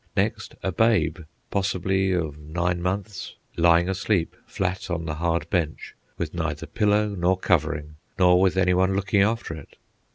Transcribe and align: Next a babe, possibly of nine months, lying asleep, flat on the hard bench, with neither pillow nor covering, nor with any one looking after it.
Next 0.17 0.55
a 0.63 0.71
babe, 0.71 1.19
possibly 1.51 2.11
of 2.11 2.39
nine 2.39 2.81
months, 2.81 3.35
lying 3.55 3.87
asleep, 3.87 4.35
flat 4.47 4.89
on 4.89 5.05
the 5.05 5.13
hard 5.13 5.47
bench, 5.51 5.93
with 6.17 6.33
neither 6.33 6.65
pillow 6.65 7.09
nor 7.09 7.37
covering, 7.37 7.97
nor 8.17 8.41
with 8.41 8.57
any 8.57 8.73
one 8.73 8.95
looking 8.95 9.21
after 9.21 9.53
it. 9.53 9.77